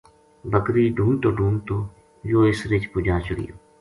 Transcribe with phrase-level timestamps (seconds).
[0.51, 1.77] بکری ڈُھونڈتو ڈُھونڈتو
[2.29, 3.55] یوہ اس رِچھ پو جا چَڑہیو